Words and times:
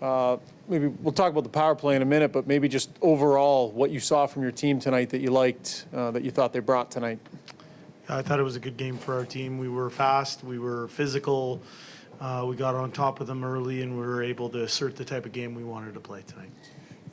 Uh, 0.00 0.36
Maybe, 0.68 0.88
we'll 0.88 1.14
talk 1.14 1.32
about 1.32 1.44
the 1.44 1.50
power 1.50 1.74
play 1.74 1.96
in 1.96 2.02
a 2.02 2.04
minute, 2.04 2.30
but 2.30 2.46
maybe 2.46 2.68
just 2.68 2.90
overall, 3.00 3.70
what 3.70 3.90
you 3.90 4.00
saw 4.00 4.26
from 4.26 4.42
your 4.42 4.52
team 4.52 4.78
tonight 4.78 5.08
that 5.10 5.22
you 5.22 5.30
liked, 5.30 5.86
uh, 5.94 6.10
that 6.10 6.22
you 6.22 6.30
thought 6.30 6.52
they 6.52 6.60
brought 6.60 6.90
tonight. 6.90 7.18
I 8.06 8.20
thought 8.20 8.38
it 8.38 8.42
was 8.42 8.56
a 8.56 8.60
good 8.60 8.76
game 8.76 8.98
for 8.98 9.14
our 9.14 9.24
team. 9.24 9.58
We 9.58 9.68
were 9.68 9.88
fast, 9.88 10.44
we 10.44 10.58
were 10.58 10.88
physical, 10.88 11.62
uh, 12.20 12.44
we 12.46 12.54
got 12.54 12.74
on 12.74 12.92
top 12.92 13.20
of 13.20 13.26
them 13.26 13.42
early, 13.44 13.80
and 13.80 13.98
we 13.98 14.04
were 14.04 14.22
able 14.22 14.50
to 14.50 14.64
assert 14.64 14.94
the 14.94 15.06
type 15.06 15.24
of 15.24 15.32
game 15.32 15.54
we 15.54 15.64
wanted 15.64 15.94
to 15.94 16.00
play 16.00 16.22
tonight. 16.26 16.50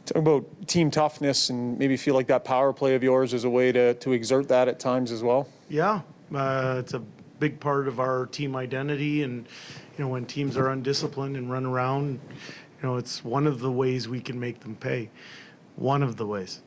Talk 0.06 0.18
about 0.18 0.68
team 0.68 0.92
toughness 0.92 1.50
and 1.50 1.80
maybe 1.80 1.96
feel 1.96 2.14
like 2.14 2.28
that 2.28 2.44
power 2.44 2.74
play 2.74 2.94
of 2.96 3.04
yours 3.04 3.34
is 3.34 3.46
a 3.46 3.50
way 3.50 3.72
to, 3.72 3.94
to 3.96 4.12
exert 4.12 4.50
that 4.50 4.68
at 4.68 4.82
times 4.82 5.12
as 5.12 5.24
well. 5.24 5.48
Yeah, 5.70 6.02
uh, 6.34 6.76
it's 6.80 6.94
a 6.94 7.02
big 7.40 7.60
part 7.60 7.88
of 7.88 8.00
our 8.00 8.26
team 8.26 8.56
identity, 8.56 9.24
and 9.24 9.46
you 9.98 10.04
know 10.04 10.10
when 10.10 10.26
teams 10.26 10.58
are 10.58 10.70
undisciplined 10.70 11.38
and 11.38 11.50
run 11.50 11.66
around, 11.66 12.20
you 12.82 12.88
know 12.90 12.98
it's 12.98 13.24
one 13.24 13.48
of 13.48 13.60
the 13.60 13.72
ways 13.72 14.08
we 14.08 14.20
can 14.20 14.40
make 14.40 14.60
them 14.62 14.76
pay. 14.76 15.10
One 15.76 16.04
of 16.04 16.16
the 16.18 16.26
ways. 16.26 16.62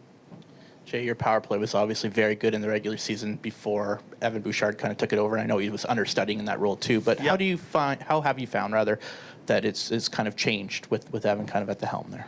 Jay, 0.85 1.05
your 1.05 1.15
power 1.15 1.41
play 1.41 1.59
was 1.59 1.75
obviously 1.75 2.09
very 2.09 2.35
good 2.35 2.55
in 2.55 2.63
the 2.63 2.69
regular 2.69 2.97
season 2.97 3.37
before 3.37 4.01
Evan 4.23 4.41
Bouchard 4.41 4.79
kind 4.79 4.91
of 4.91 4.97
took 4.97 5.13
it 5.13 5.19
over. 5.19 5.37
And 5.37 5.43
I 5.43 5.47
know 5.47 5.59
he 5.59 5.69
was 5.69 5.85
understudying 5.85 6.39
in 6.39 6.47
that 6.47 6.61
role 6.61 6.77
too. 6.77 7.01
But 7.03 7.21
Yeah. 7.23 7.31
how 7.31 7.37
do 7.37 7.45
you 7.45 7.59
find? 7.59 8.01
How 8.03 8.23
have 8.23 8.39
you 8.39 8.47
found 8.47 8.73
rather 8.73 8.99
that 9.47 9.65
it's 9.67 9.91
it's 9.91 10.09
kind 10.09 10.27
of 10.27 10.35
changed 10.37 10.87
with 10.87 11.11
with 11.13 11.27
Evan 11.27 11.47
kind 11.47 11.63
of 11.63 11.69
at 11.69 11.79
the 11.79 11.87
helm 11.87 12.07
there? 12.11 12.27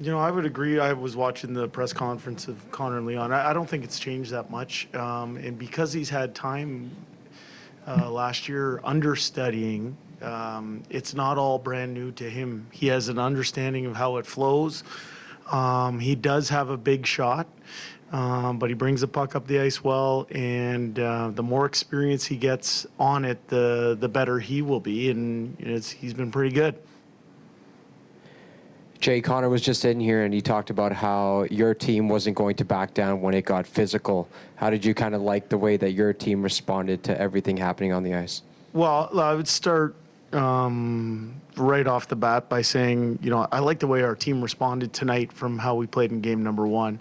You 0.00 0.10
know, 0.10 0.18
I 0.18 0.30
would 0.32 0.46
agree. 0.46 0.80
I 0.80 0.94
was 0.94 1.14
watching 1.14 1.52
the 1.54 1.68
press 1.68 1.92
conference 1.92 2.48
of 2.48 2.68
Connor 2.72 2.96
and 2.98 3.06
Leon. 3.06 3.32
I, 3.32 3.50
I 3.50 3.52
don't 3.52 3.68
think 3.68 3.84
it's 3.84 3.98
changed 4.00 4.30
that 4.32 4.50
much. 4.50 4.88
Um, 4.94 5.36
and 5.36 5.56
because 5.58 5.92
he's 5.92 6.08
had 6.08 6.34
time 6.34 6.90
uh, 7.86 8.10
last 8.10 8.48
year 8.48 8.80
understudying, 8.82 9.96
um, 10.22 10.82
it's 10.90 11.14
not 11.14 11.38
all 11.38 11.58
brand 11.58 11.94
new 11.94 12.12
to 12.12 12.28
him. 12.28 12.66
He 12.70 12.88
has 12.88 13.08
an 13.08 13.18
understanding 13.18 13.86
of 13.86 13.96
how 13.96 14.16
it 14.16 14.26
flows. 14.26 14.84
Um, 15.50 16.00
he 16.00 16.14
does 16.14 16.48
have 16.48 16.70
a 16.70 16.76
big 16.76 17.06
shot, 17.06 17.46
um, 18.12 18.58
but 18.58 18.70
he 18.70 18.74
brings 18.74 19.00
the 19.00 19.08
puck 19.08 19.34
up 19.34 19.46
the 19.46 19.60
ice 19.60 19.82
well. 19.82 20.26
And 20.30 20.98
uh, 20.98 21.30
the 21.32 21.42
more 21.42 21.66
experience 21.66 22.24
he 22.24 22.36
gets 22.36 22.86
on 22.98 23.24
it, 23.24 23.48
the 23.48 23.96
the 23.98 24.08
better 24.08 24.38
he 24.38 24.62
will 24.62 24.80
be. 24.80 25.10
And 25.10 25.56
it's, 25.58 25.90
he's 25.90 26.14
been 26.14 26.30
pretty 26.30 26.54
good. 26.54 26.76
Jay 29.02 29.20
Connor 29.20 29.48
was 29.48 29.62
just 29.62 29.84
in 29.84 29.98
here 29.98 30.22
and 30.22 30.32
he 30.32 30.40
talked 30.40 30.70
about 30.70 30.92
how 30.92 31.44
your 31.50 31.74
team 31.74 32.08
wasn't 32.08 32.36
going 32.36 32.54
to 32.54 32.64
back 32.64 32.94
down 32.94 33.20
when 33.20 33.34
it 33.34 33.44
got 33.44 33.66
physical. 33.66 34.28
How 34.54 34.70
did 34.70 34.84
you 34.84 34.94
kind 34.94 35.16
of 35.16 35.20
like 35.20 35.48
the 35.48 35.58
way 35.58 35.76
that 35.76 35.90
your 35.90 36.12
team 36.12 36.40
responded 36.40 37.02
to 37.02 37.20
everything 37.20 37.56
happening 37.56 37.92
on 37.92 38.04
the 38.04 38.14
ice? 38.14 38.42
Well, 38.72 39.10
I 39.18 39.34
would 39.34 39.48
start 39.48 39.96
um, 40.34 41.40
right 41.56 41.86
off 41.86 42.08
the 42.08 42.16
bat 42.16 42.48
by 42.48 42.62
saying, 42.62 43.18
you 43.22 43.30
know, 43.30 43.46
I 43.50 43.60
like 43.60 43.80
the 43.80 43.86
way 43.86 44.02
our 44.02 44.16
team 44.16 44.42
responded 44.42 44.92
tonight 44.92 45.32
from 45.32 45.58
how 45.58 45.74
we 45.74 45.86
played 45.86 46.12
in 46.12 46.20
game 46.20 46.42
number 46.42 46.66
one. 46.66 47.00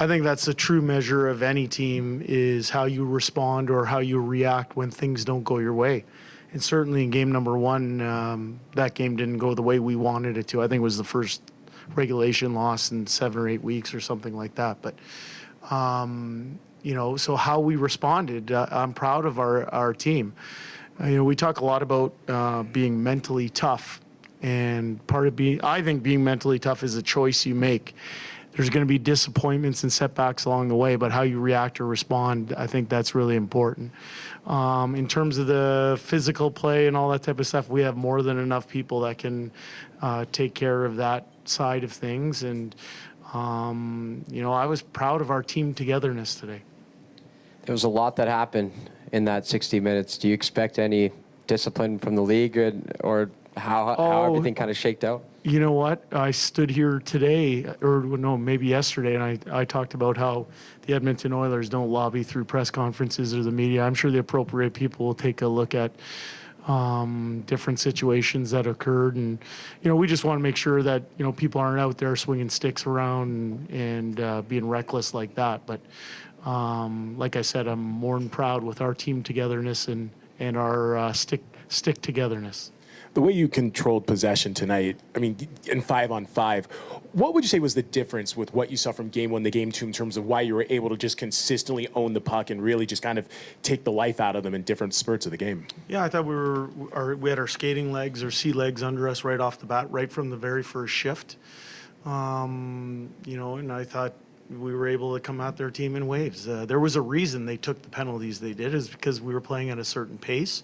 I 0.00 0.06
think 0.06 0.22
that's 0.22 0.46
a 0.46 0.54
true 0.54 0.80
measure 0.80 1.28
of 1.28 1.42
any 1.42 1.66
team 1.66 2.22
is 2.24 2.70
how 2.70 2.84
you 2.84 3.04
respond 3.04 3.68
or 3.68 3.84
how 3.86 3.98
you 3.98 4.20
react 4.20 4.76
when 4.76 4.90
things 4.90 5.24
don't 5.24 5.42
go 5.42 5.58
your 5.58 5.74
way. 5.74 6.04
And 6.52 6.62
certainly 6.62 7.02
in 7.04 7.10
game 7.10 7.32
number 7.32 7.58
one, 7.58 8.00
um, 8.00 8.60
that 8.74 8.94
game 8.94 9.16
didn't 9.16 9.38
go 9.38 9.54
the 9.54 9.62
way 9.62 9.80
we 9.80 9.96
wanted 9.96 10.38
it 10.38 10.46
to. 10.48 10.62
I 10.62 10.68
think 10.68 10.80
it 10.80 10.84
was 10.84 10.98
the 10.98 11.04
first 11.04 11.42
regulation 11.94 12.54
loss 12.54 12.92
in 12.92 13.06
seven 13.06 13.40
or 13.40 13.48
eight 13.48 13.62
weeks 13.62 13.92
or 13.92 14.00
something 14.00 14.36
like 14.36 14.54
that. 14.54 14.80
But 14.82 14.94
um, 15.70 16.58
you 16.82 16.94
know, 16.94 17.16
so 17.16 17.36
how 17.36 17.60
we 17.60 17.76
responded, 17.76 18.52
uh, 18.52 18.66
I'm 18.70 18.94
proud 18.94 19.26
of 19.26 19.38
our, 19.38 19.68
our 19.74 19.92
team. 19.92 20.34
Uh, 21.00 21.06
you 21.06 21.16
know, 21.16 21.24
we 21.24 21.36
talk 21.36 21.60
a 21.60 21.64
lot 21.64 21.82
about 21.82 22.12
uh, 22.26 22.62
being 22.64 23.02
mentally 23.02 23.48
tough, 23.48 24.00
and 24.42 25.04
part 25.06 25.26
of 25.26 25.36
being, 25.36 25.60
I 25.62 25.80
think 25.82 26.02
being 26.02 26.24
mentally 26.24 26.58
tough 26.58 26.82
is 26.82 26.96
a 26.96 27.02
choice 27.02 27.46
you 27.46 27.54
make. 27.54 27.94
There's 28.52 28.70
going 28.70 28.84
to 28.84 28.88
be 28.88 28.98
disappointments 28.98 29.84
and 29.84 29.92
setbacks 29.92 30.44
along 30.44 30.66
the 30.66 30.74
way, 30.74 30.96
but 30.96 31.12
how 31.12 31.22
you 31.22 31.38
react 31.38 31.80
or 31.80 31.86
respond, 31.86 32.52
I 32.56 32.66
think 32.66 32.88
that's 32.88 33.14
really 33.14 33.36
important. 33.36 33.92
Um, 34.46 34.96
in 34.96 35.06
terms 35.06 35.38
of 35.38 35.46
the 35.46 36.00
physical 36.02 36.50
play 36.50 36.88
and 36.88 36.96
all 36.96 37.10
that 37.10 37.22
type 37.22 37.38
of 37.38 37.46
stuff, 37.46 37.68
we 37.68 37.82
have 37.82 37.96
more 37.96 38.20
than 38.22 38.36
enough 38.36 38.68
people 38.68 39.00
that 39.00 39.18
can 39.18 39.52
uh, 40.02 40.24
take 40.32 40.54
care 40.54 40.84
of 40.84 40.96
that 40.96 41.28
side 41.44 41.84
of 41.84 41.92
things. 41.92 42.42
And, 42.42 42.74
um, 43.32 44.24
you 44.28 44.42
know, 44.42 44.52
I 44.52 44.66
was 44.66 44.82
proud 44.82 45.20
of 45.20 45.30
our 45.30 45.44
team 45.44 45.72
togetherness 45.72 46.34
today. 46.34 46.62
There 47.62 47.74
was 47.74 47.84
a 47.84 47.88
lot 47.88 48.16
that 48.16 48.26
happened 48.26 48.72
in 49.12 49.24
that 49.24 49.46
60 49.46 49.80
minutes. 49.80 50.18
Do 50.18 50.28
you 50.28 50.34
expect 50.34 50.78
any 50.78 51.10
discipline 51.46 51.98
from 51.98 52.14
the 52.14 52.22
league 52.22 52.56
and- 52.56 52.92
or 53.00 53.30
how, 53.56 53.86
how 53.86 53.94
Oh. 53.98 54.26
everything 54.26 54.54
kind 54.54 54.70
of 54.70 54.76
shaked 54.76 55.04
out? 55.04 55.24
You 55.44 55.60
know 55.60 55.72
what? 55.72 56.04
I 56.12 56.30
stood 56.30 56.68
here 56.70 57.00
today, 57.04 57.64
or 57.80 58.02
no, 58.02 58.36
maybe 58.36 58.66
yesterday, 58.66 59.14
and 59.14 59.22
I, 59.22 59.38
I 59.60 59.64
talked 59.64 59.94
about 59.94 60.16
how 60.16 60.46
the 60.86 60.94
Edmonton 60.94 61.32
Oilers 61.32 61.68
don't 61.68 61.90
lobby 61.90 62.22
through 62.22 62.44
press 62.44 62.70
conferences 62.70 63.34
or 63.34 63.42
the 63.42 63.50
media. 63.52 63.82
I'm 63.82 63.94
sure 63.94 64.10
the 64.10 64.18
appropriate 64.18 64.74
people 64.74 65.06
will 65.06 65.14
take 65.14 65.40
a 65.40 65.46
look 65.48 65.74
at 65.74 65.92
um, 66.66 67.44
different 67.46 67.80
situations 67.80 68.50
that 68.50 68.66
occurred, 68.66 69.16
and 69.16 69.38
you 69.82 69.88
know, 69.88 69.96
we 69.96 70.06
just 70.06 70.22
want 70.24 70.38
to 70.38 70.42
make 70.42 70.56
sure 70.56 70.82
that 70.82 71.02
you 71.16 71.24
know 71.24 71.32
people 71.32 71.60
aren't 71.62 71.80
out 71.80 71.96
there 71.96 72.14
swinging 72.14 72.50
sticks 72.50 72.84
around 72.84 73.30
and, 73.30 73.70
and 73.70 74.20
uh, 74.20 74.42
being 74.42 74.68
reckless 74.68 75.14
like 75.14 75.34
that. 75.36 75.64
But 75.64 75.80
um, 76.44 77.16
like 77.18 77.36
I 77.36 77.42
said, 77.42 77.66
I'm 77.66 77.80
more 77.80 78.18
than 78.18 78.28
proud 78.28 78.62
with 78.62 78.80
our 78.80 78.94
team 78.94 79.22
togetherness 79.22 79.88
and 79.88 80.10
and 80.38 80.56
our 80.56 80.96
uh, 80.96 81.12
stick 81.12 81.42
stick 81.68 82.00
togetherness. 82.00 82.70
the 83.14 83.20
way 83.20 83.32
you 83.32 83.48
controlled 83.48 84.06
possession 84.06 84.54
tonight, 84.54 85.00
I 85.16 85.18
mean, 85.18 85.36
in 85.66 85.80
five 85.80 86.12
on 86.12 86.24
five, 86.24 86.66
what 87.12 87.34
would 87.34 87.42
you 87.42 87.48
say 87.48 87.58
was 87.58 87.74
the 87.74 87.82
difference 87.82 88.36
with 88.36 88.54
what 88.54 88.70
you 88.70 88.76
saw 88.76 88.92
from 88.92 89.08
game 89.08 89.30
one 89.30 89.42
to 89.44 89.50
game 89.50 89.72
two 89.72 89.86
in 89.86 89.92
terms 89.92 90.16
of 90.16 90.26
why 90.26 90.42
you 90.42 90.54
were 90.54 90.66
able 90.68 90.88
to 90.90 90.96
just 90.96 91.16
consistently 91.16 91.88
own 91.94 92.12
the 92.12 92.20
puck 92.20 92.50
and 92.50 92.62
really 92.62 92.86
just 92.86 93.02
kind 93.02 93.18
of 93.18 93.26
take 93.62 93.82
the 93.82 93.90
life 93.90 94.20
out 94.20 94.36
of 94.36 94.42
them 94.44 94.54
in 94.54 94.62
different 94.62 94.94
spurts 94.94 95.26
of 95.26 95.32
the 95.32 95.36
game? 95.38 95.66
Yeah, 95.88 96.04
I 96.04 96.08
thought 96.08 96.26
we 96.26 96.34
were, 96.34 96.70
our, 96.92 97.16
we 97.16 97.30
had 97.30 97.38
our 97.38 97.48
skating 97.48 97.90
legs 97.92 98.22
or 98.22 98.30
sea 98.30 98.52
legs 98.52 98.82
under 98.82 99.08
us 99.08 99.24
right 99.24 99.40
off 99.40 99.58
the 99.58 99.66
bat, 99.66 99.90
right 99.90 100.12
from 100.12 100.30
the 100.30 100.36
very 100.36 100.62
first 100.62 100.94
shift. 100.94 101.36
Um, 102.04 103.10
you 103.26 103.36
know, 103.36 103.56
and 103.56 103.72
I 103.72 103.84
thought 103.84 104.12
we 104.50 104.74
were 104.74 104.88
able 104.88 105.14
to 105.14 105.20
come 105.20 105.40
out 105.40 105.56
their 105.56 105.70
team 105.70 105.96
in 105.96 106.06
waves. 106.06 106.48
Uh, 106.48 106.64
there 106.66 106.80
was 106.80 106.96
a 106.96 107.02
reason 107.02 107.46
they 107.46 107.56
took 107.56 107.82
the 107.82 107.88
penalties 107.88 108.40
they 108.40 108.54
did, 108.54 108.74
is 108.74 108.88
because 108.88 109.20
we 109.20 109.34
were 109.34 109.40
playing 109.40 109.70
at 109.70 109.78
a 109.78 109.84
certain 109.84 110.18
pace. 110.18 110.62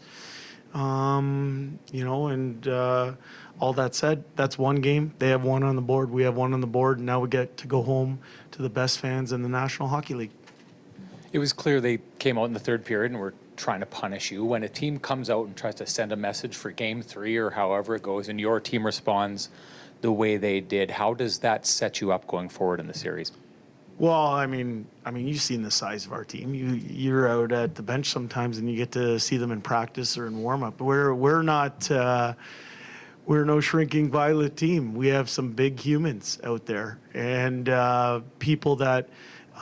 Um, 0.73 1.79
you 1.93 2.05
know, 2.05 2.29
and 2.29 2.67
uh, 2.67 3.13
all 3.61 3.73
that 3.75 3.95
said, 3.95 4.25
that's 4.35 4.59
one 4.59 4.77
game. 4.77 5.15
They 5.19 5.29
have 5.29 5.45
one 5.45 5.63
on 5.63 5.77
the 5.77 5.83
board. 5.83 6.11
We 6.11 6.25
have 6.25 6.35
one 6.35 6.53
on 6.53 6.61
the 6.61 6.67
board. 6.67 6.99
And 6.99 7.07
now 7.07 7.21
we 7.21 7.29
get 7.29 7.57
to 7.59 7.67
go 7.67 7.83
home 7.83 8.19
to 8.53 8.63
the 8.63 8.69
best 8.69 8.99
fans 8.99 9.33
in 9.33 9.43
the 9.43 9.49
National 9.49 9.89
Hockey 9.89 10.15
League. 10.15 10.33
It 11.33 11.39
was 11.39 11.53
clear 11.53 11.81
they 11.81 11.99
came 12.19 12.39
out 12.39 12.45
in 12.45 12.55
the 12.55 12.61
third 12.61 12.85
period 12.85 13.13
and 13.13 13.21
were 13.21 13.35
trying 13.57 13.81
to 13.81 13.87
punish 13.87 14.33
you. 14.33 14.45
When 14.45 14.65
a 14.65 14.69
team 14.69 14.99
comes 14.99 15.31
out 15.31 15.47
and 15.47 15.57
tries 15.57 15.77
to 15.77 15.87
send 15.87 16.11
a 16.11 16.17
message 16.17 16.57
for 16.57 16.71
game 16.71 17.03
three 17.03 17.37
or 17.37 17.51
however 17.51 17.95
it 17.95 18.03
goes, 18.03 18.29
and 18.29 18.41
your 18.41 18.59
team 18.61 18.85
responds 18.85 19.49
the 20.01 20.11
way 20.11 20.37
they 20.37 20.61
did, 20.61 20.93
how 20.93 21.15
does 21.15 21.39
that 21.41 21.67
set 21.67 22.01
you 22.01 22.13
up 22.13 22.27
going 22.27 22.49
forward 22.49 22.81
in 22.81 22.89
the 22.89 22.95
series? 22.95 23.31
Well, 23.97 24.27
I 24.27 24.47
mean, 24.47 24.87
I 25.05 25.13
mean, 25.13 25.29
you've 25.29 25.41
seen 25.41 25.63
the 25.63 25.71
size 25.71 26.05
of 26.05 26.13
our 26.13 26.25
team. 26.25 26.55
You 26.55 26.67
you're 26.75 27.29
out 27.29 27.53
at 27.53 27.77
the 27.77 27.83
bench 27.83 28.11
sometimes, 28.11 28.59
and 28.59 28.69
you 28.69 28.77
get 28.77 28.93
to 28.93 29.21
see 29.21 29.37
them 29.37 29.53
in 29.53 29.61
practice 29.61 30.19
or 30.19 30.27
in 30.27 30.43
warm 30.43 30.65
up. 30.65 30.81
We're 30.81 31.15
we're 31.15 31.43
not 31.43 31.89
uh, 31.91 32.35
we're 33.25 33.45
no 33.45 33.61
shrinking 33.61 34.11
violet 34.11 34.57
team. 34.57 34.95
We 34.95 35.09
have 35.09 35.31
some 35.31 35.53
big 35.53 35.79
humans 35.79 36.41
out 36.43 36.67
there, 36.67 36.99
and 37.15 37.69
uh, 37.69 38.23
people 38.41 38.77
that 38.77 39.09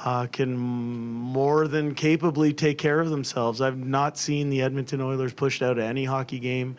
uh, 0.04 0.26
can 0.28 0.56
more 0.56 1.68
than 1.68 1.94
capably 1.94 2.54
take 2.54 2.78
care 2.78 3.00
of 3.00 3.10
themselves. 3.10 3.60
I've 3.60 3.76
not 3.76 4.16
seen 4.16 4.48
the 4.48 4.62
Edmonton 4.62 5.02
Oilers 5.02 5.34
pushed 5.34 5.62
out 5.62 5.78
of 5.78 5.84
any 5.84 6.04
hockey 6.06 6.38
game 6.38 6.76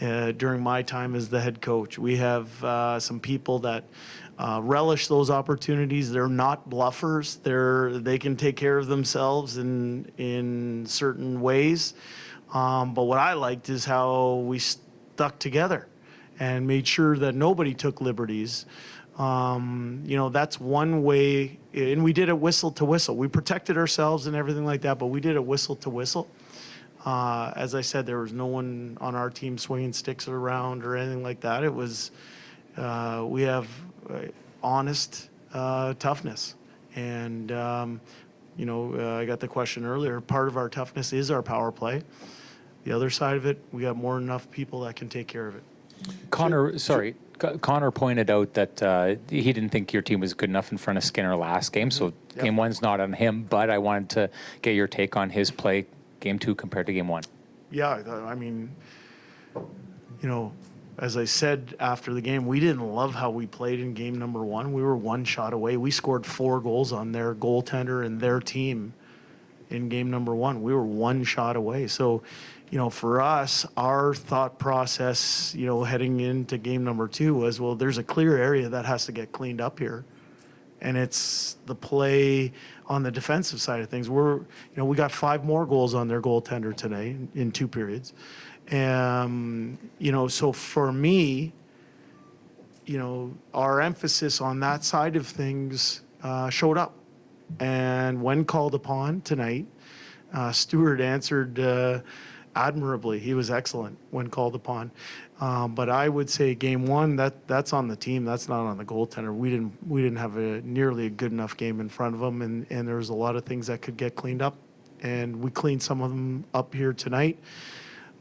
uh, 0.00 0.32
during 0.32 0.62
my 0.62 0.82
time 0.82 1.14
as 1.14 1.28
the 1.28 1.40
head 1.40 1.60
coach. 1.60 1.98
We 1.98 2.16
have 2.16 2.64
uh, 2.64 3.00
some 3.00 3.20
people 3.20 3.58
that 3.60 3.84
uh, 4.38 4.60
relish 4.62 5.08
those 5.08 5.30
opportunities. 5.30 6.10
They're 6.10 6.28
not 6.28 6.70
bluffers. 6.70 7.42
They're 7.42 7.98
they 7.98 8.18
can 8.18 8.36
take 8.36 8.56
care 8.56 8.78
of 8.78 8.86
themselves 8.86 9.58
in 9.58 10.10
in 10.16 10.86
certain 10.86 11.40
ways. 11.40 11.94
Um, 12.52 12.94
but 12.94 13.04
what 13.04 13.18
I 13.18 13.34
liked 13.34 13.68
is 13.68 13.84
how 13.84 14.36
we 14.46 14.58
stuck 14.58 15.38
together 15.38 15.86
and 16.38 16.66
made 16.66 16.88
sure 16.88 17.16
that 17.18 17.34
nobody 17.34 17.74
took 17.74 18.00
liberties. 18.00 18.66
Um, 19.18 20.02
you 20.06 20.16
know, 20.16 20.30
that's 20.30 20.58
one 20.58 21.02
way, 21.02 21.58
and 21.74 22.02
we 22.02 22.14
did 22.14 22.30
it 22.30 22.38
whistle 22.38 22.70
to 22.72 22.86
whistle. 22.86 23.16
We 23.16 23.28
protected 23.28 23.76
ourselves 23.76 24.26
and 24.26 24.34
everything 24.34 24.64
like 24.64 24.80
that, 24.80 24.98
but 24.98 25.06
we 25.06 25.20
did 25.20 25.36
it 25.36 25.44
whistle 25.44 25.76
to 25.76 25.90
whistle. 25.90 26.28
Uh, 27.04 27.52
as 27.56 27.74
I 27.74 27.80
said, 27.80 28.06
there 28.06 28.18
was 28.18 28.32
no 28.32 28.46
one 28.46 28.98
on 29.00 29.14
our 29.14 29.30
team 29.30 29.56
swinging 29.56 29.92
sticks 29.92 30.28
around 30.28 30.84
or 30.84 30.96
anything 30.96 31.22
like 31.22 31.40
that. 31.40 31.64
It 31.64 31.72
was, 31.74 32.10
uh, 32.76 33.24
we 33.26 33.42
have 33.42 33.68
uh, 34.08 34.22
honest 34.62 35.30
uh, 35.54 35.94
toughness. 35.98 36.54
And, 36.94 37.50
um, 37.52 38.00
you 38.56 38.66
know, 38.66 38.94
uh, 38.98 39.18
I 39.18 39.24
got 39.24 39.40
the 39.40 39.48
question 39.48 39.86
earlier. 39.86 40.20
Part 40.20 40.48
of 40.48 40.56
our 40.56 40.68
toughness 40.68 41.12
is 41.12 41.30
our 41.30 41.42
power 41.42 41.72
play. 41.72 42.02
The 42.84 42.92
other 42.92 43.10
side 43.10 43.36
of 43.36 43.46
it, 43.46 43.58
we 43.72 43.82
got 43.82 43.96
more 43.96 44.14
than 44.14 44.24
enough 44.24 44.50
people 44.50 44.80
that 44.80 44.96
can 44.96 45.08
take 45.08 45.26
care 45.26 45.46
of 45.46 45.54
it. 45.56 45.62
Connor, 46.30 46.78
sorry, 46.78 47.14
Co- 47.38 47.58
Connor 47.58 47.90
pointed 47.90 48.30
out 48.30 48.54
that 48.54 48.82
uh, 48.82 49.14
he 49.28 49.52
didn't 49.52 49.68
think 49.70 49.92
your 49.92 50.02
team 50.02 50.20
was 50.20 50.34
good 50.34 50.48
enough 50.50 50.72
in 50.72 50.78
front 50.78 50.96
of 50.96 51.04
Skinner 51.04 51.36
last 51.36 51.72
game, 51.72 51.90
so 51.90 52.12
Yep. 52.36 52.44
game 52.44 52.56
one's 52.56 52.80
not 52.80 53.00
on 53.00 53.12
him. 53.12 53.42
But 53.42 53.70
I 53.70 53.78
wanted 53.78 54.10
to 54.10 54.30
get 54.62 54.74
your 54.74 54.86
take 54.86 55.16
on 55.16 55.30
his 55.30 55.50
play, 55.50 55.86
game 56.20 56.38
two 56.38 56.54
compared 56.54 56.86
to 56.86 56.92
game 56.92 57.08
one. 57.08 57.24
Yeah, 57.70 58.02
I 58.26 58.34
mean, 58.34 58.74
you 59.54 60.28
know, 60.28 60.52
as 60.98 61.16
I 61.16 61.24
said 61.24 61.74
after 61.80 62.12
the 62.12 62.20
game, 62.20 62.46
we 62.46 62.60
didn't 62.60 62.86
love 62.86 63.14
how 63.14 63.30
we 63.30 63.46
played 63.46 63.80
in 63.80 63.94
game 63.94 64.18
number 64.18 64.44
one. 64.44 64.72
We 64.72 64.82
were 64.82 64.96
one 64.96 65.24
shot 65.24 65.52
away. 65.52 65.76
We 65.76 65.90
scored 65.90 66.26
four 66.26 66.60
goals 66.60 66.92
on 66.92 67.12
their 67.12 67.34
goaltender 67.34 68.04
and 68.04 68.20
their 68.20 68.40
team 68.40 68.92
in 69.70 69.88
game 69.88 70.10
number 70.10 70.34
one. 70.34 70.62
We 70.62 70.74
were 70.74 70.84
one 70.84 71.24
shot 71.24 71.56
away. 71.56 71.86
So, 71.86 72.22
you 72.70 72.76
know, 72.76 72.90
for 72.90 73.20
us, 73.20 73.66
our 73.76 74.14
thought 74.14 74.58
process, 74.58 75.54
you 75.56 75.66
know, 75.66 75.84
heading 75.84 76.20
into 76.20 76.58
game 76.58 76.84
number 76.84 77.08
two 77.08 77.34
was, 77.34 77.60
well, 77.60 77.74
there's 77.76 77.98
a 77.98 78.04
clear 78.04 78.36
area 78.36 78.68
that 78.68 78.84
has 78.84 79.06
to 79.06 79.12
get 79.12 79.32
cleaned 79.32 79.60
up 79.60 79.78
here 79.78 80.04
and 80.80 80.96
it's 80.96 81.56
the 81.66 81.74
play 81.74 82.52
on 82.86 83.02
the 83.02 83.10
defensive 83.10 83.60
side 83.60 83.80
of 83.80 83.88
things. 83.88 84.10
We're, 84.10 84.36
you 84.36 84.46
know, 84.76 84.84
we 84.84 84.96
got 84.96 85.12
five 85.12 85.44
more 85.44 85.66
goals 85.66 85.94
on 85.94 86.08
their 86.08 86.20
goaltender 86.20 86.74
today 86.74 87.16
in, 87.34 87.52
two 87.52 87.68
periods. 87.68 88.12
Um, 88.72 89.78
you 89.98 90.12
know, 90.12 90.28
so 90.28 90.52
for 90.52 90.92
me, 90.92 91.52
you 92.86 92.98
know, 92.98 93.34
our 93.54 93.80
emphasis 93.80 94.40
on 94.40 94.60
that 94.60 94.84
side 94.84 95.16
of 95.16 95.26
things 95.26 96.02
uh, 96.22 96.50
showed 96.50 96.78
up. 96.78 96.94
And 97.58 98.22
when 98.22 98.44
called 98.44 98.74
upon 98.74 99.20
tonight, 99.22 99.66
uh, 100.32 100.52
Stuart 100.52 101.00
answered 101.00 101.58
uh, 101.58 102.00
admirably. 102.54 103.18
He 103.18 103.34
was 103.34 103.50
excellent 103.50 103.98
when 104.10 104.28
called 104.28 104.54
upon. 104.54 104.90
Um, 105.40 105.74
but 105.74 105.88
I 105.88 106.08
would 106.08 106.28
say 106.28 106.54
game 106.54 106.86
one, 106.86 107.16
that 107.16 107.46
that's 107.46 107.72
on 107.72 107.88
the 107.88 107.96
team. 107.96 108.24
That's 108.24 108.48
not 108.48 108.66
on 108.66 108.78
the 108.78 108.84
goaltender. 108.84 109.34
We 109.34 109.50
didn't 109.50 109.88
we 109.88 110.02
didn't 110.02 110.18
have 110.18 110.36
a 110.36 110.60
nearly 110.62 111.06
a 111.06 111.10
good 111.10 111.32
enough 111.32 111.56
game 111.56 111.80
in 111.80 111.88
front 111.88 112.14
of 112.14 112.20
them, 112.20 112.42
and 112.42 112.66
and 112.70 112.86
there 112.86 112.96
was 112.96 113.08
a 113.08 113.14
lot 113.14 113.36
of 113.36 113.44
things 113.44 113.66
that 113.68 113.82
could 113.82 113.96
get 113.96 114.16
cleaned 114.16 114.42
up, 114.42 114.56
and 115.00 115.42
we 115.42 115.50
cleaned 115.50 115.82
some 115.82 116.02
of 116.02 116.10
them 116.10 116.44
up 116.52 116.74
here 116.74 116.92
tonight. 116.92 117.38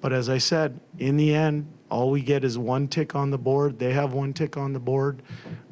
But 0.01 0.13
as 0.13 0.29
I 0.29 0.37
said, 0.37 0.79
in 0.97 1.17
the 1.17 1.33
end, 1.33 1.71
all 1.89 2.11
we 2.11 2.21
get 2.21 2.43
is 2.43 2.57
one 2.57 2.87
tick 2.87 3.15
on 3.15 3.31
the 3.31 3.37
board. 3.37 3.79
They 3.79 3.93
have 3.93 4.13
one 4.13 4.33
tick 4.33 4.57
on 4.57 4.73
the 4.73 4.79
board, 4.79 5.21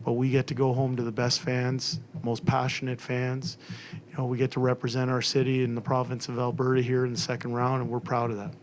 but 0.03 0.13
we 0.13 0.29
get 0.29 0.47
to 0.47 0.53
go 0.53 0.73
home 0.73 0.95
to 0.95 1.03
the 1.03 1.11
best 1.11 1.41
fans, 1.41 1.99
most 2.23 2.45
passionate 2.45 2.99
fans. 2.99 3.57
You 3.93 4.17
know, 4.17 4.25
we 4.25 4.37
get 4.37 4.51
to 4.51 4.59
represent 4.59 5.11
our 5.11 5.21
city 5.21 5.63
and 5.63 5.77
the 5.77 5.81
province 5.81 6.27
of 6.27 6.39
Alberta 6.39 6.81
here 6.81 7.05
in 7.05 7.13
the 7.13 7.19
second 7.19 7.53
round, 7.53 7.83
and 7.83 7.91
we're 7.91 7.99
proud 7.99 8.31
of 8.31 8.37
that. 8.37 8.53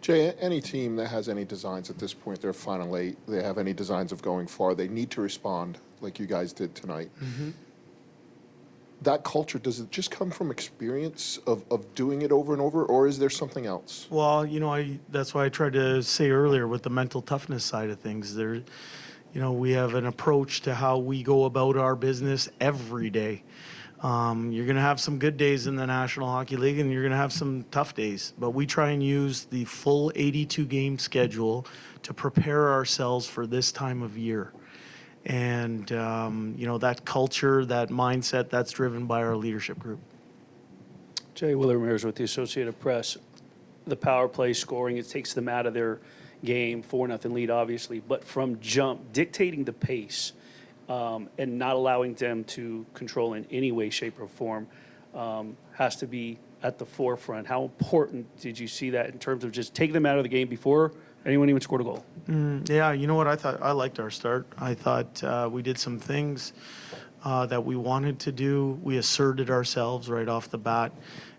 Jay, 0.00 0.32
any 0.40 0.60
team 0.60 0.96
that 0.96 1.08
has 1.08 1.28
any 1.28 1.44
designs 1.44 1.90
at 1.90 1.98
this 1.98 2.14
point, 2.14 2.40
they're 2.40 2.52
final 2.52 2.96
eight, 2.96 3.16
they 3.28 3.42
have 3.42 3.58
any 3.58 3.72
designs 3.72 4.12
of 4.12 4.22
going 4.22 4.46
far, 4.46 4.74
they 4.74 4.88
need 4.88 5.10
to 5.10 5.20
respond 5.20 5.78
like 6.00 6.18
you 6.18 6.26
guys 6.26 6.52
did 6.52 6.74
tonight. 6.74 7.10
Mm-hmm. 7.22 7.50
That 9.02 9.24
culture, 9.24 9.58
does 9.58 9.80
it 9.80 9.90
just 9.90 10.10
come 10.10 10.30
from 10.30 10.50
experience 10.50 11.38
of, 11.46 11.64
of 11.70 11.94
doing 11.94 12.22
it 12.22 12.32
over 12.32 12.52
and 12.52 12.60
over, 12.60 12.84
or 12.84 13.06
is 13.06 13.18
there 13.18 13.30
something 13.30 13.64
else? 13.66 14.06
Well, 14.10 14.44
you 14.44 14.60
know, 14.60 14.72
I, 14.72 14.98
that's 15.08 15.32
why 15.32 15.46
I 15.46 15.48
tried 15.48 15.72
to 15.72 16.02
say 16.02 16.30
earlier 16.30 16.68
with 16.68 16.82
the 16.82 16.90
mental 16.90 17.22
toughness 17.22 17.64
side 17.64 17.88
of 17.88 17.98
things. 17.98 18.34
There, 18.34 18.54
you 18.54 19.40
know, 19.40 19.52
we 19.52 19.72
have 19.72 19.94
an 19.94 20.06
approach 20.06 20.60
to 20.62 20.74
how 20.74 20.98
we 20.98 21.22
go 21.22 21.44
about 21.44 21.76
our 21.76 21.96
business 21.96 22.48
every 22.60 23.08
day. 23.08 23.42
Um, 24.02 24.50
you're 24.50 24.64
going 24.64 24.76
to 24.76 24.82
have 24.82 24.98
some 24.98 25.18
good 25.18 25.36
days 25.36 25.66
in 25.66 25.76
the 25.76 25.86
National 25.86 26.28
Hockey 26.28 26.56
League, 26.56 26.78
and 26.78 26.90
you're 26.90 27.02
going 27.02 27.12
to 27.12 27.18
have 27.18 27.32
some 27.32 27.66
tough 27.70 27.94
days. 27.94 28.32
But 28.38 28.50
we 28.50 28.66
try 28.66 28.90
and 28.90 29.02
use 29.02 29.44
the 29.44 29.64
full 29.66 30.10
82 30.14 30.64
game 30.64 30.98
schedule 30.98 31.66
to 32.02 32.14
prepare 32.14 32.72
ourselves 32.72 33.26
for 33.26 33.46
this 33.46 33.70
time 33.72 34.02
of 34.02 34.16
year. 34.16 34.52
And 35.26 35.90
um, 35.92 36.54
you 36.56 36.66
know 36.66 36.78
that 36.78 37.04
culture, 37.04 37.64
that 37.66 37.90
mindset, 37.90 38.48
that's 38.48 38.72
driven 38.72 39.06
by 39.06 39.22
our 39.22 39.36
leadership 39.36 39.78
group. 39.78 40.00
Jay 41.34 41.54
Willer 41.54 41.78
Ramirez 41.78 42.04
with 42.04 42.16
the 42.16 42.24
Associated 42.24 42.78
Press. 42.80 43.16
The 43.86 43.96
power 43.96 44.28
play 44.28 44.52
scoring, 44.52 44.98
it 44.98 45.08
takes 45.08 45.32
them 45.32 45.48
out 45.48 45.66
of 45.66 45.74
their 45.74 46.00
game, 46.44 46.82
four 46.82 47.08
nothing 47.08 47.34
lead, 47.34 47.50
obviously, 47.50 48.00
but 48.00 48.24
from 48.24 48.60
jump, 48.60 49.12
dictating 49.12 49.64
the 49.64 49.72
pace 49.72 50.32
um, 50.88 51.28
and 51.38 51.58
not 51.58 51.76
allowing 51.76 52.14
them 52.14 52.44
to 52.44 52.84
control 52.94 53.34
in 53.34 53.46
any 53.50 53.72
way, 53.72 53.90
shape, 53.90 54.20
or 54.20 54.26
form 54.26 54.66
um, 55.14 55.56
has 55.72 55.96
to 55.96 56.06
be 56.06 56.38
at 56.62 56.78
the 56.78 56.84
forefront. 56.84 57.46
How 57.46 57.62
important 57.62 58.26
did 58.38 58.58
you 58.58 58.68
see 58.68 58.90
that 58.90 59.06
in 59.06 59.18
terms 59.18 59.44
of 59.44 59.52
just 59.52 59.74
taking 59.74 59.94
them 59.94 60.04
out 60.04 60.18
of 60.18 60.24
the 60.24 60.28
game 60.28 60.48
before 60.48 60.92
anyone 61.26 61.48
even 61.48 61.60
scored 61.60 61.80
a 61.80 61.84
goal? 61.84 62.04
Yeah, 62.66 62.92
you 62.92 63.06
know 63.06 63.14
what? 63.14 63.26
I 63.26 63.36
thought 63.36 63.62
I 63.62 63.72
liked 63.72 63.98
our 63.98 64.10
start. 64.10 64.46
I 64.58 64.74
thought 64.74 65.22
uh, 65.22 65.48
we 65.50 65.62
did 65.62 65.78
some 65.78 65.98
things 65.98 66.52
uh, 67.24 67.46
that 67.46 67.64
we 67.64 67.76
wanted 67.76 68.18
to 68.20 68.32
do. 68.32 68.78
We 68.82 68.96
asserted 68.96 69.50
ourselves 69.50 70.08
right 70.08 70.28
off 70.28 70.50
the 70.50 70.58
bat 70.58 70.92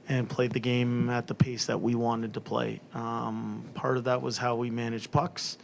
and 0.10 0.30
played 0.30 0.51
the 0.51 0.60
game 0.60 1.10
at 1.10 1.28
the 1.28 1.33
pace 1.33 1.66
that 1.66 1.81
we 1.81 1.95
wanted 1.95 2.33
to 2.33 2.42
play. 2.42 2.81
Um, 2.94 3.66
part 3.74 3.98
of 3.98 4.06
that 4.06 4.22
was 4.22 4.38
how 4.38 4.56
we 4.56 4.69
managed 4.69 5.12
pucks. 5.12 5.57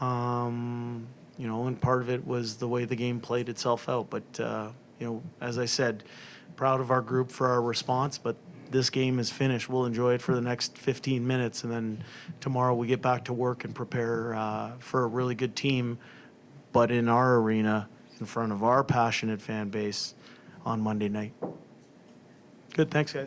Um, 0.00 1.06
you 1.36 1.46
know, 1.46 1.66
and 1.66 1.80
part 1.80 2.02
of 2.02 2.10
it 2.10 2.26
was 2.26 2.56
the 2.56 2.66
way 2.66 2.84
the 2.84 2.96
game 2.96 3.20
played 3.20 3.48
itself 3.48 3.88
out. 3.88 4.10
But 4.10 4.40
uh, 4.40 4.70
you 4.98 5.06
know, 5.06 5.22
as 5.40 5.58
I 5.58 5.66
said, 5.66 6.04
proud 6.56 6.80
of 6.80 6.90
our 6.90 7.00
group 7.00 7.30
for 7.30 7.48
our 7.48 7.62
response. 7.62 8.18
But 8.18 8.36
this 8.70 8.90
game 8.90 9.18
is 9.18 9.30
finished. 9.30 9.68
We'll 9.68 9.86
enjoy 9.86 10.14
it 10.14 10.22
for 10.22 10.34
the 10.34 10.40
next 10.40 10.78
15 10.78 11.26
minutes, 11.26 11.64
and 11.64 11.72
then 11.72 12.04
tomorrow 12.40 12.74
we 12.74 12.86
get 12.86 13.02
back 13.02 13.24
to 13.24 13.32
work 13.32 13.64
and 13.64 13.74
prepare 13.74 14.34
uh, 14.34 14.72
for 14.78 15.04
a 15.04 15.06
really 15.06 15.34
good 15.34 15.56
team, 15.56 15.98
but 16.72 16.90
in 16.90 17.08
our 17.08 17.36
arena, 17.36 17.88
in 18.20 18.26
front 18.26 18.52
of 18.52 18.62
our 18.62 18.84
passionate 18.84 19.40
fan 19.40 19.68
base 19.68 20.14
on 20.64 20.80
Monday 20.80 21.08
night. 21.08 21.32
Good, 22.74 22.90
thanks, 22.90 23.12
guys. 23.12 23.26